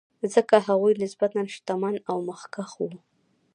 [0.33, 2.91] ځکه هغوی نسبتا شتمن او مخکښ وو.